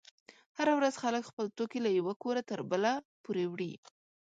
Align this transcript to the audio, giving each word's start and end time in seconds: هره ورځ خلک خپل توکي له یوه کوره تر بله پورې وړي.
هره 0.57 0.73
ورځ 0.79 0.93
خلک 1.03 1.23
خپل 1.27 1.45
توکي 1.57 1.79
له 1.85 1.89
یوه 1.99 2.13
کوره 2.21 2.41
تر 2.49 2.59
بله 2.71 2.91
پورې 3.23 3.43
وړي. 3.51 3.73